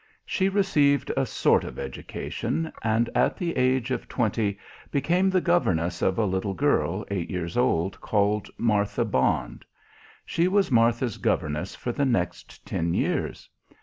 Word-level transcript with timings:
She 0.25 0.49
received 0.49 1.11
a 1.15 1.27
sort 1.27 1.63
of 1.63 1.77
education, 1.77 2.73
and 2.81 3.07
at 3.13 3.37
the 3.37 3.55
age 3.55 3.91
of 3.91 4.07
twenty 4.07 4.57
became 4.89 5.29
the 5.29 5.41
governess 5.41 6.01
of 6.01 6.17
a 6.17 6.25
little 6.25 6.55
girl, 6.55 7.05
eight 7.11 7.29
years 7.29 7.55
old, 7.55 8.01
called 8.01 8.49
Martha 8.57 9.05
Bond. 9.05 9.63
She 10.25 10.47
was 10.47 10.71
Martha's 10.71 11.19
governess 11.19 11.75
for 11.75 11.91
the 11.91 12.05
next 12.07 12.65
ten 12.65 12.95
years. 12.95 13.47